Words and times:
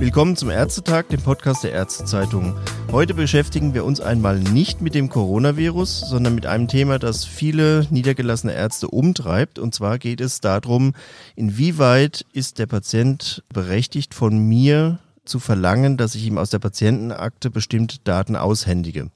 Willkommen 0.00 0.34
zum 0.34 0.50
Ärztetag, 0.50 1.08
dem 1.10 1.20
Podcast 1.20 1.62
der 1.62 1.72
Ärztezeitung. 1.72 2.58
Heute 2.90 3.14
beschäftigen 3.14 3.74
wir 3.74 3.84
uns 3.84 4.00
einmal 4.00 4.40
nicht 4.40 4.80
mit 4.80 4.94
dem 4.94 5.08
Coronavirus, 5.08 6.00
sondern 6.00 6.34
mit 6.34 6.46
einem 6.46 6.68
Thema, 6.68 6.98
das 6.98 7.24
viele 7.24 7.86
niedergelassene 7.90 8.52
Ärzte 8.52 8.88
umtreibt. 8.88 9.58
Und 9.58 9.74
zwar 9.74 9.98
geht 9.98 10.20
es 10.20 10.40
darum, 10.40 10.94
inwieweit 11.36 12.26
ist 12.32 12.58
der 12.58 12.66
Patient 12.66 13.44
berechtigt, 13.52 14.14
von 14.14 14.38
mir 14.38 14.98
zu 15.30 15.38
verlangen, 15.38 15.96
dass 15.96 16.14
ich 16.14 16.26
ihm 16.26 16.36
aus 16.36 16.50
der 16.50 16.58
Patientenakte 16.58 17.50
bestimmte 17.50 17.98
Daten 18.04 18.36
aushändige. 18.36 19.10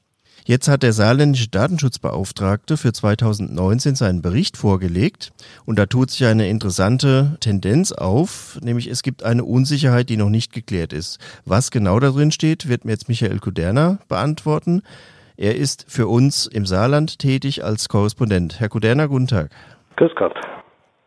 Jetzt 0.46 0.68
hat 0.68 0.82
der 0.82 0.92
saarländische 0.92 1.48
Datenschutzbeauftragte 1.48 2.76
für 2.76 2.92
2019 2.92 3.94
seinen 3.94 4.20
Bericht 4.20 4.58
vorgelegt 4.58 5.32
und 5.64 5.78
da 5.78 5.86
tut 5.86 6.10
sich 6.10 6.26
eine 6.26 6.48
interessante 6.48 7.38
Tendenz 7.40 7.92
auf, 7.92 8.58
nämlich 8.62 8.88
es 8.88 9.02
gibt 9.02 9.22
eine 9.22 9.44
Unsicherheit, 9.44 10.10
die 10.10 10.18
noch 10.18 10.28
nicht 10.28 10.52
geklärt 10.52 10.92
ist. 10.92 11.18
Was 11.46 11.70
genau 11.70 11.98
da 11.98 12.10
drin 12.10 12.30
steht, 12.30 12.68
wird 12.68 12.84
mir 12.84 12.92
jetzt 12.92 13.08
Michael 13.08 13.38
Kuderner 13.38 14.00
beantworten. 14.08 14.82
Er 15.38 15.56
ist 15.56 15.86
für 15.88 16.08
uns 16.08 16.46
im 16.46 16.66
Saarland 16.66 17.18
tätig 17.18 17.64
als 17.64 17.88
Korrespondent. 17.88 18.60
Herr 18.60 18.68
Kuderner, 18.68 19.08
guten 19.08 19.28
Tag. 19.28 19.50
Grüß 19.96 20.12
Gott. 20.14 20.34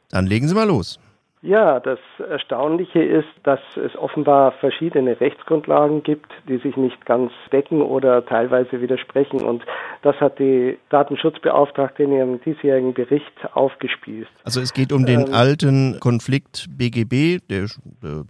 Dann 0.09 0.25
legen 0.25 0.47
Sie 0.47 0.55
mal 0.55 0.67
los. 0.67 0.99
Ja, 1.43 1.79
das 1.79 1.99
Erstaunliche 2.17 2.99
ist, 2.99 3.27
dass 3.43 3.59
es 3.75 3.95
offenbar 3.95 4.53
verschiedene 4.53 5.19
Rechtsgrundlagen 5.19 6.01
gibt, 6.01 6.31
die 6.49 6.57
sich 6.57 6.75
nicht 6.77 7.05
ganz 7.05 7.31
decken 7.51 7.83
oder 7.83 8.25
teilweise 8.25 8.81
widersprechen. 8.81 9.43
Und 9.43 9.63
das 10.01 10.15
hat 10.15 10.39
die 10.39 10.79
Datenschutzbeauftragte 10.89 12.03
in 12.03 12.11
ihrem 12.11 12.41
diesjährigen 12.41 12.95
Bericht 12.95 13.31
aufgespießt. 13.53 14.31
Also 14.45 14.61
es 14.61 14.73
geht 14.73 14.91
um 14.91 15.05
den 15.05 15.27
ähm, 15.27 15.33
alten 15.33 15.99
Konflikt 15.99 16.65
BGB, 16.75 17.39
der 17.47 17.67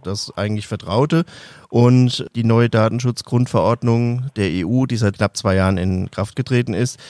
das 0.04 0.30
eigentlich 0.36 0.66
vertraute, 0.66 1.24
und 1.70 2.26
die 2.36 2.44
neue 2.44 2.68
Datenschutzgrundverordnung 2.68 4.26
der 4.36 4.50
EU, 4.66 4.84
die 4.84 4.96
seit 4.96 5.16
knapp 5.16 5.34
zwei 5.36 5.54
Jahren 5.54 5.78
in 5.78 6.10
Kraft 6.10 6.36
getreten 6.36 6.74
ist. 6.74 7.00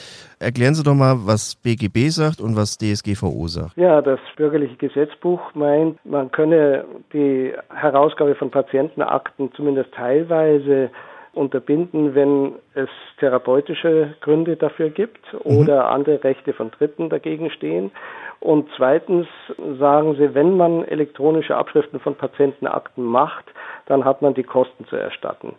Erklären 0.41 0.75
Sie 0.75 0.85
doch 0.85 0.95
mal, 0.95 1.17
was 1.25 1.57
BGB 1.57 2.11
sagt 2.11 2.41
und 2.41 2.57
was 2.57 2.79
DSGVO 2.79 3.49
sagt. 3.49 3.77
Ja, 3.77 4.01
das 4.01 4.21
bürgerliche 4.37 4.77
Gesetzbuch 4.77 5.41
meint, 5.55 6.05
man 6.05 6.31
könne 6.31 6.85
die 7.13 7.53
Herausgabe 7.75 8.37
von 8.37 8.51
Patientenakten 8.51 9.53
zumindest 9.55 9.93
teilweise 9.95 10.91
unterbinden, 11.33 12.15
wenn 12.15 12.53
es 12.75 12.89
therapeutische 13.19 14.15
Gründe 14.21 14.57
dafür 14.57 14.91
gibt 14.91 15.21
mhm. 15.33 15.59
oder 15.59 15.85
mhm. 15.85 15.95
andere 15.95 16.25
Rechte 16.25 16.53
von 16.53 16.71
Dritten 16.71 17.11
dagegen 17.11 17.51
stehen. 17.51 17.91
Und 18.41 18.69
zweitens 18.77 19.27
sagen 19.79 20.15
sie, 20.15 20.35
wenn 20.35 20.57
man 20.57 20.85
elektronische 20.85 21.57
Abschriften 21.57 21.99
von 21.99 22.15
Patientenakten 22.15 23.05
macht, 23.05 23.47
dann 23.87 24.05
hat 24.05 24.23
man 24.23 24.35
die 24.35 24.45
Kosten 24.45 24.87
zu 24.87 24.97
erstatten. 24.97 25.55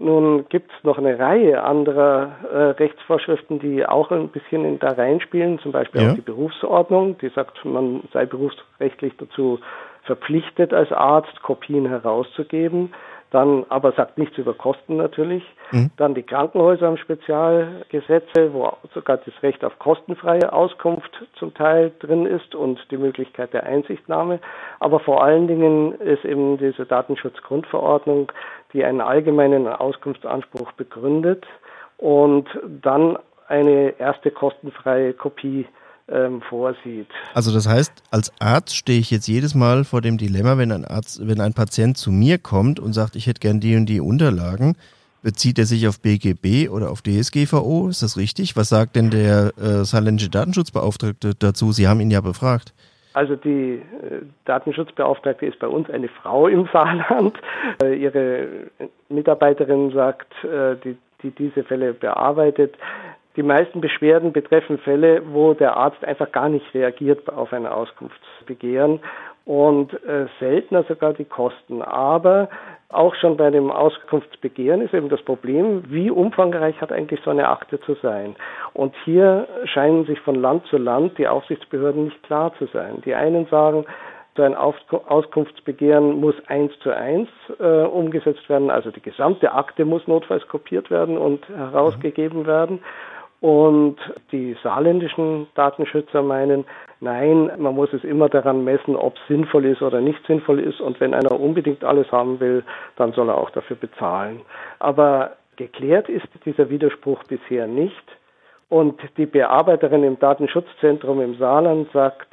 Nun 0.00 0.48
gibt 0.48 0.70
es 0.70 0.84
noch 0.84 0.96
eine 0.96 1.18
Reihe 1.18 1.60
anderer 1.64 2.30
äh, 2.52 2.56
Rechtsvorschriften, 2.82 3.58
die 3.58 3.84
auch 3.84 4.12
ein 4.12 4.28
bisschen 4.28 4.64
in 4.64 4.78
da 4.78 4.92
reinspielen, 4.92 5.58
zum 5.58 5.72
Beispiel 5.72 6.02
ja. 6.02 6.10
auch 6.10 6.14
die 6.14 6.20
Berufsordnung, 6.20 7.18
die 7.18 7.28
sagt, 7.30 7.64
man 7.64 8.04
sei 8.12 8.24
berufsrechtlich 8.24 9.14
dazu 9.18 9.58
verpflichtet, 10.04 10.72
als 10.72 10.92
Arzt 10.92 11.42
Kopien 11.42 11.86
herauszugeben 11.86 12.92
dann 13.30 13.66
aber 13.68 13.92
sagt 13.92 14.16
nichts 14.16 14.38
über 14.38 14.54
Kosten 14.54 14.96
natürlich. 14.96 15.42
Mhm. 15.70 15.90
Dann 15.96 16.14
die 16.14 16.22
Krankenhäuser 16.22 16.86
haben 16.86 16.96
Spezialgesetze, 16.96 18.52
wo 18.52 18.72
sogar 18.94 19.18
das 19.18 19.42
Recht 19.42 19.64
auf 19.64 19.78
kostenfreie 19.78 20.52
Auskunft 20.52 21.10
zum 21.34 21.52
Teil 21.54 21.92
drin 21.98 22.24
ist 22.24 22.54
und 22.54 22.80
die 22.90 22.96
Möglichkeit 22.96 23.52
der 23.52 23.64
Einsichtnahme. 23.64 24.40
Aber 24.80 25.00
vor 25.00 25.22
allen 25.22 25.46
Dingen 25.46 25.92
ist 26.00 26.24
eben 26.24 26.56
diese 26.56 26.86
Datenschutzgrundverordnung, 26.86 28.32
die 28.72 28.84
einen 28.84 29.00
allgemeinen 29.00 29.68
Auskunftsanspruch 29.68 30.72
begründet 30.72 31.46
und 31.98 32.48
dann 32.82 33.18
eine 33.46 33.98
erste 33.98 34.30
kostenfreie 34.30 35.12
Kopie 35.12 35.66
ähm, 36.10 36.40
vorsieht. 36.42 37.08
Also 37.34 37.52
das 37.52 37.68
heißt, 37.68 38.02
als 38.10 38.32
Arzt 38.40 38.76
stehe 38.76 38.98
ich 38.98 39.10
jetzt 39.10 39.26
jedes 39.26 39.54
Mal 39.54 39.84
vor 39.84 40.00
dem 40.00 40.18
Dilemma, 40.18 40.58
wenn 40.58 40.72
ein 40.72 40.84
Arzt, 40.84 41.26
wenn 41.26 41.40
ein 41.40 41.54
Patient 41.54 41.96
zu 41.96 42.10
mir 42.10 42.38
kommt 42.38 42.80
und 42.80 42.92
sagt, 42.92 43.16
ich 43.16 43.26
hätte 43.26 43.40
gern 43.40 43.60
die 43.60 43.76
und 43.76 43.86
die 43.86 44.00
Unterlagen, 44.00 44.76
bezieht 45.22 45.58
er 45.58 45.64
sich 45.64 45.86
auf 45.88 46.00
BGB 46.00 46.68
oder 46.70 46.90
auf 46.90 47.02
DSGVO? 47.02 47.88
Ist 47.88 48.02
das 48.02 48.16
richtig? 48.16 48.56
Was 48.56 48.68
sagt 48.68 48.96
denn 48.96 49.10
der 49.10 49.52
äh, 49.58 49.84
saarländische 49.84 50.30
Datenschutzbeauftragte 50.30 51.34
dazu? 51.38 51.72
Sie 51.72 51.88
haben 51.88 52.00
ihn 52.00 52.10
ja 52.10 52.20
befragt. 52.20 52.72
Also 53.14 53.34
die 53.34 53.82
äh, 53.82 54.22
Datenschutzbeauftragte 54.44 55.46
ist 55.46 55.58
bei 55.58 55.66
uns 55.66 55.90
eine 55.90 56.08
Frau 56.08 56.46
im 56.46 56.68
Saarland. 56.72 57.36
Äh, 57.82 57.94
ihre 57.94 58.48
Mitarbeiterin 59.08 59.92
sagt, 59.92 60.32
äh, 60.42 60.74
die, 60.82 60.96
die 61.22 61.30
diese 61.30 61.62
Fälle 61.62 61.92
bearbeitet, 61.92 62.74
die 63.38 63.44
meisten 63.44 63.80
Beschwerden 63.80 64.32
betreffen 64.32 64.78
Fälle, 64.78 65.22
wo 65.30 65.54
der 65.54 65.76
Arzt 65.76 66.04
einfach 66.04 66.32
gar 66.32 66.48
nicht 66.48 66.74
reagiert 66.74 67.32
auf 67.32 67.52
ein 67.52 67.66
Auskunftsbegehren 67.66 68.98
und 69.44 69.94
äh, 70.04 70.26
seltener 70.40 70.82
sogar 70.82 71.12
die 71.12 71.24
Kosten. 71.24 71.80
Aber 71.80 72.48
auch 72.88 73.14
schon 73.14 73.36
bei 73.36 73.50
dem 73.50 73.70
Auskunftsbegehren 73.70 74.80
ist 74.80 74.92
eben 74.92 75.08
das 75.08 75.22
Problem, 75.22 75.84
wie 75.86 76.10
umfangreich 76.10 76.80
hat 76.80 76.90
eigentlich 76.90 77.20
so 77.24 77.30
eine 77.30 77.48
Akte 77.48 77.80
zu 77.80 77.94
sein. 78.02 78.34
Und 78.74 78.92
hier 79.04 79.46
scheinen 79.66 80.04
sich 80.04 80.18
von 80.20 80.34
Land 80.34 80.66
zu 80.66 80.76
Land 80.76 81.16
die 81.16 81.28
Aufsichtsbehörden 81.28 82.06
nicht 82.06 82.22
klar 82.24 82.52
zu 82.58 82.66
sein. 82.66 83.02
Die 83.04 83.14
einen 83.14 83.46
sagen, 83.46 83.86
so 84.36 84.42
ein 84.42 84.54
Auskunftsbegehren 84.56 86.18
muss 86.20 86.34
eins 86.48 86.72
zu 86.80 86.90
eins 86.90 87.28
äh, 87.60 87.82
umgesetzt 87.84 88.48
werden, 88.48 88.70
also 88.70 88.90
die 88.90 89.02
gesamte 89.02 89.52
Akte 89.52 89.84
muss 89.84 90.06
notfalls 90.08 90.46
kopiert 90.48 90.90
werden 90.90 91.18
und 91.18 91.48
herausgegeben 91.48 92.46
werden. 92.46 92.80
Und 93.40 93.96
die 94.32 94.56
saarländischen 94.64 95.46
Datenschützer 95.54 96.22
meinen, 96.22 96.64
nein, 97.00 97.52
man 97.56 97.74
muss 97.74 97.92
es 97.92 98.02
immer 98.02 98.28
daran 98.28 98.64
messen, 98.64 98.96
ob 98.96 99.14
es 99.14 99.26
sinnvoll 99.28 99.64
ist 99.66 99.80
oder 99.80 100.00
nicht 100.00 100.26
sinnvoll 100.26 100.58
ist. 100.58 100.80
Und 100.80 100.98
wenn 101.00 101.14
einer 101.14 101.38
unbedingt 101.38 101.84
alles 101.84 102.10
haben 102.10 102.40
will, 102.40 102.64
dann 102.96 103.12
soll 103.12 103.28
er 103.28 103.38
auch 103.38 103.50
dafür 103.50 103.76
bezahlen. 103.76 104.40
Aber 104.80 105.36
geklärt 105.56 106.08
ist 106.08 106.26
dieser 106.44 106.68
Widerspruch 106.68 107.22
bisher 107.24 107.68
nicht. 107.68 107.94
Und 108.68 109.00
die 109.16 109.26
Bearbeiterin 109.26 110.02
im 110.02 110.18
Datenschutzzentrum 110.18 111.20
im 111.20 111.36
Saarland 111.36 111.90
sagt, 111.92 112.28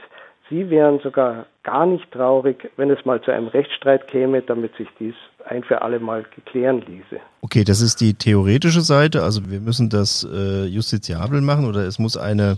sie 0.50 0.70
wären 0.70 1.00
sogar 1.00 1.46
gar 1.64 1.86
nicht 1.86 2.12
traurig, 2.12 2.70
wenn 2.78 2.90
es 2.90 3.04
mal 3.06 3.22
zu 3.22 3.32
einem 3.32 3.48
Rechtsstreit 3.48 4.08
käme, 4.08 4.42
damit 4.42 4.76
sich 4.76 4.88
dies 5.00 5.16
ein 5.46 5.64
für 5.64 5.82
alle 5.82 6.00
Mal 6.00 6.26
geklären 6.36 6.84
ließe. 6.88 7.22
Okay, 7.42 7.64
das 7.64 7.82
ist 7.82 8.02
die 8.02 8.16
theoretische 8.16 8.82
Seite. 8.82 9.24
Also 9.24 9.50
wir 9.50 9.60
müssen 9.60 9.90
das 9.90 10.28
äh, 10.32 10.66
justiziabel 10.66 11.42
machen 11.42 11.68
oder 11.68 11.82
es 11.82 12.00
muss 12.00 12.18
eine, 12.18 12.58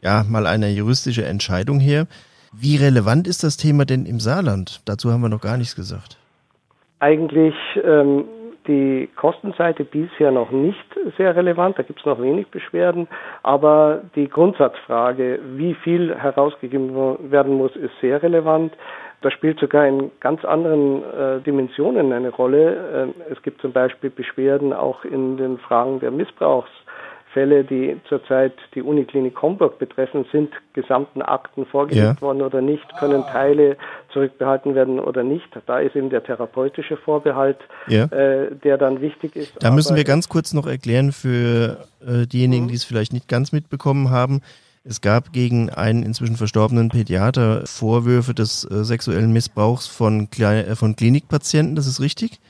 ja, 0.00 0.24
mal 0.28 0.46
eine 0.46 0.70
juristische 0.70 1.24
Entscheidung 1.24 1.80
her. 1.80 2.06
Wie 2.52 2.76
relevant 2.76 3.26
ist 3.26 3.44
das 3.44 3.56
Thema 3.56 3.86
denn 3.86 4.04
im 4.04 4.20
Saarland? 4.20 4.82
Dazu 4.84 5.10
haben 5.10 5.22
wir 5.22 5.30
noch 5.30 5.40
gar 5.40 5.56
nichts 5.56 5.74
gesagt. 5.74 6.18
Eigentlich 6.98 7.54
ähm, 7.82 8.24
die 8.66 9.08
Kostenseite 9.16 9.84
bisher 9.84 10.30
noch 10.30 10.50
nicht 10.50 10.84
sehr 11.16 11.34
relevant, 11.34 11.78
da 11.78 11.82
gibt 11.82 12.00
es 12.00 12.06
noch 12.06 12.20
wenig 12.20 12.48
Beschwerden, 12.48 13.08
aber 13.42 14.02
die 14.14 14.28
Grundsatzfrage, 14.28 15.40
wie 15.56 15.74
viel 15.74 16.14
herausgegeben 16.14 17.30
werden 17.30 17.54
muss, 17.54 17.74
ist 17.76 17.92
sehr 18.00 18.22
relevant. 18.22 18.72
Das 19.22 19.32
spielt 19.32 19.60
sogar 19.60 19.86
in 19.86 20.10
ganz 20.20 20.44
anderen 20.44 21.02
äh, 21.04 21.40
Dimensionen 21.40 22.12
eine 22.12 22.30
Rolle. 22.30 23.12
Äh, 23.28 23.32
es 23.32 23.40
gibt 23.42 23.60
zum 23.60 23.72
Beispiel 23.72 24.10
Beschwerden 24.10 24.72
auch 24.72 25.04
in 25.04 25.36
den 25.36 25.58
Fragen 25.58 26.00
der 26.00 26.10
Missbrauchsfälle, 27.32 27.64
die 27.64 28.00
zurzeit 28.08 28.52
die 28.74 28.82
Uniklinik 28.82 29.40
Homburg 29.40 29.78
betreffen, 29.78 30.24
sind 30.32 30.52
gesamten 30.72 31.22
Akten 31.22 31.66
vorgelegt 31.66 32.20
ja. 32.20 32.20
worden 32.20 32.42
oder 32.42 32.60
nicht, 32.60 32.84
können 32.98 33.22
Teile 33.26 33.76
zurückbehalten 34.12 34.74
werden 34.74 35.00
oder 35.00 35.22
nicht. 35.22 35.48
Da 35.66 35.78
ist 35.78 35.96
eben 35.96 36.10
der 36.10 36.22
therapeutische 36.22 36.96
Vorbehalt, 36.96 37.58
ja. 37.88 38.04
äh, 38.04 38.54
der 38.54 38.78
dann 38.78 39.00
wichtig 39.00 39.36
ist. 39.36 39.62
Da 39.62 39.70
müssen 39.70 39.96
wir 39.96 40.04
ganz 40.04 40.28
kurz 40.28 40.52
noch 40.52 40.66
erklären 40.66 41.12
für 41.12 41.86
äh, 42.06 42.26
diejenigen, 42.26 42.64
mhm. 42.64 42.68
die 42.68 42.74
es 42.74 42.84
vielleicht 42.84 43.12
nicht 43.12 43.28
ganz 43.28 43.52
mitbekommen 43.52 44.10
haben. 44.10 44.42
Es 44.84 45.00
gab 45.00 45.32
gegen 45.32 45.70
einen 45.70 46.02
inzwischen 46.02 46.36
verstorbenen 46.36 46.88
Pädiater 46.88 47.62
Vorwürfe 47.66 48.34
des 48.34 48.68
äh, 48.68 48.82
sexuellen 48.84 49.32
Missbrauchs 49.32 49.86
von, 49.86 50.28
Kle 50.30 50.66
äh, 50.66 50.74
von 50.74 50.96
Klinikpatienten, 50.96 51.76
das 51.76 51.86
ist 51.86 52.00
richtig? 52.00 52.40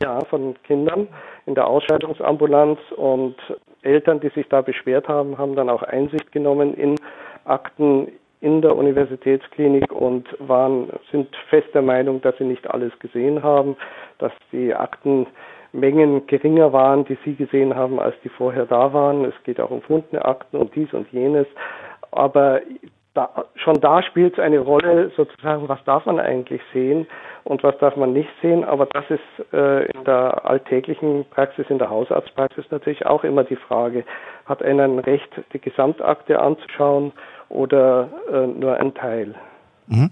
Ja, 0.00 0.24
von 0.26 0.54
Kindern 0.62 1.08
in 1.46 1.56
der 1.56 1.66
Ausscheidungsambulanz 1.66 2.78
und 2.96 3.34
Eltern, 3.82 4.20
die 4.20 4.28
sich 4.30 4.48
da 4.48 4.60
beschwert 4.60 5.08
haben, 5.08 5.38
haben 5.38 5.54
dann 5.54 5.70
auch 5.70 5.82
Einsicht 5.82 6.32
genommen 6.32 6.74
in 6.74 6.96
Akten 7.44 8.08
in 8.40 8.62
der 8.62 8.74
Universitätsklinik 8.74 9.92
und 9.92 10.26
waren, 10.38 10.88
sind 11.12 11.28
fest 11.48 11.68
der 11.74 11.82
Meinung, 11.82 12.22
dass 12.22 12.36
sie 12.38 12.44
nicht 12.44 12.70
alles 12.70 12.98
gesehen 12.98 13.42
haben, 13.42 13.76
dass 14.18 14.32
die 14.50 14.74
Akten 14.74 15.26
Mengen 15.72 16.26
geringer 16.26 16.72
waren, 16.72 17.04
die 17.04 17.16
Sie 17.24 17.34
gesehen 17.34 17.76
haben, 17.76 18.00
als 18.00 18.16
die 18.24 18.28
vorher 18.28 18.66
da 18.66 18.92
waren. 18.92 19.24
Es 19.24 19.34
geht 19.44 19.60
auch 19.60 19.70
um 19.70 19.80
gefundene 19.80 20.24
Akten 20.24 20.56
und 20.56 20.74
dies 20.74 20.92
und 20.92 21.10
jenes. 21.12 21.46
Aber 22.10 22.60
da, 23.14 23.44
schon 23.56 23.80
da 23.80 24.02
spielt 24.02 24.34
es 24.34 24.38
eine 24.38 24.60
Rolle, 24.60 25.10
sozusagen, 25.16 25.68
was 25.68 25.82
darf 25.84 26.06
man 26.06 26.20
eigentlich 26.20 26.60
sehen 26.72 27.06
und 27.44 27.62
was 27.62 27.76
darf 27.78 27.96
man 27.96 28.12
nicht 28.12 28.28
sehen. 28.40 28.64
Aber 28.64 28.86
das 28.86 29.04
ist 29.10 29.52
äh, 29.52 29.86
in 29.86 30.04
der 30.04 30.44
alltäglichen 30.44 31.24
Praxis, 31.30 31.66
in 31.68 31.78
der 31.78 31.90
Hausarztpraxis 31.90 32.66
natürlich 32.70 33.06
auch 33.06 33.24
immer 33.24 33.44
die 33.44 33.56
Frage, 33.56 34.04
hat 34.46 34.62
einer 34.62 34.84
ein 34.84 35.00
Recht, 35.00 35.28
die 35.52 35.58
Gesamtakte 35.58 36.40
anzuschauen 36.40 37.12
oder 37.48 38.08
äh, 38.32 38.46
nur 38.46 38.76
ein 38.76 38.94
Teil? 38.94 39.34
Mhm. 39.88 40.10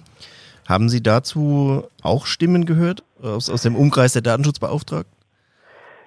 Haben 0.68 0.88
Sie 0.88 1.02
dazu 1.02 1.84
auch 2.02 2.26
Stimmen 2.26 2.66
gehört 2.66 3.02
aus, 3.22 3.48
aus 3.48 3.62
dem 3.62 3.76
Umkreis 3.76 4.12
der 4.12 4.22
Datenschutzbeauftragten? 4.22 5.12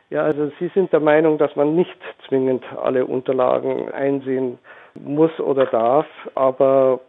Ja, 0.09 0.23
also 0.23 0.51
Sie 0.59 0.69
sind 0.75 0.91
der 0.91 0.99
Meinung, 0.99 1.37
dass 1.37 1.55
man 1.55 1.73
nicht 1.73 1.97
zwingend 2.27 2.63
alle 2.83 3.05
Unterlagen 3.05 3.89
einsehen 3.91 4.59
muss 4.95 5.31
oder 5.39 5.65
darf, 5.65 6.05
aber 6.35 6.99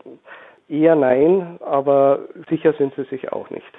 eher 0.69 0.95
nein, 0.95 1.59
aber 1.61 2.21
sicher 2.49 2.75
sind 2.79 2.95
sie 2.97 3.05
sich 3.05 3.33
auch 3.33 3.51
nicht. 3.51 3.73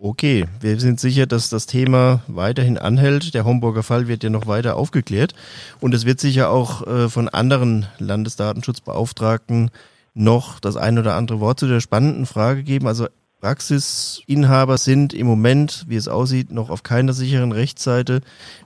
Okay, 0.00 0.44
wir 0.60 0.78
sind 0.78 1.00
sicher, 1.00 1.26
dass 1.26 1.50
das 1.50 1.66
Thema 1.66 2.20
weiterhin 2.28 2.78
anhält. 2.78 3.34
Der 3.34 3.44
Homburger 3.44 3.82
Fall 3.82 4.06
wird 4.06 4.22
ja 4.22 4.30
noch 4.30 4.46
weiter 4.46 4.76
aufgeklärt 4.76 5.34
und 5.80 5.92
es 5.92 6.06
wird 6.06 6.20
sicher 6.20 6.50
auch 6.50 6.86
äh, 6.86 7.08
von 7.08 7.28
anderen 7.28 7.86
Landesdatenschutzbeauftragten 7.98 9.72
noch 10.14 10.60
das 10.60 10.76
ein 10.76 10.98
oder 10.98 11.14
andere 11.14 11.40
Wort 11.40 11.58
zu 11.58 11.66
der 11.66 11.80
spannenden 11.80 12.26
Frage 12.26 12.62
geben. 12.62 12.86
Also 12.86 13.08
Praxisinhaber 13.40 14.78
sind 14.78 15.14
im 15.14 15.26
Moment, 15.26 15.84
wie 15.86 15.94
es 15.94 16.08
aussieht, 16.08 16.50
noch 16.50 16.70
auf 16.70 16.82
keiner 16.82 17.12
sicheren 17.12 17.52
Rechtsseite, 17.52 18.20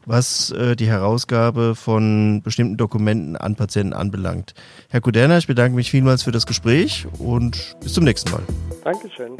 was 0.07 0.51
äh, 0.51 0.77
die 0.77 0.87
Herausgabe 0.87 1.75
von 1.75 2.41
bestimmten 2.43 2.79
Dokumenten 2.79 3.37
an 3.37 3.55
Patienten 3.55 3.93
anbelangt. 3.93 4.55
Herr 4.89 5.03
Kuderner, 5.03 5.37
ich 5.37 5.47
bedanke 5.47 5.77
mich 5.77 5.91
vielmals 5.91 6.23
für 6.23 6.33
das 6.33 6.47
Gespräch 6.47 7.07
und 7.19 7.77
bis 7.81 7.93
zum 7.93 8.05
nächsten 8.05 8.31
Mal. 8.31 8.43
Dankeschön. 8.83 9.37